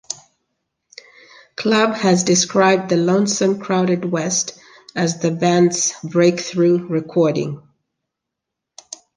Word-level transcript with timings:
Club" 1.55 1.93
has 1.95 2.23
described 2.23 2.89
"The 2.89 2.97
Lonesome 2.97 3.59
Crowded 3.59 4.03
West" 4.03 4.57
as 4.95 5.19
the 5.19 5.29
band's 5.29 5.93
breakthrough 6.03 6.87
recording. 6.87 7.61